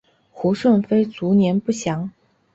[0.31, 2.11] 胡顺妃卒年不详。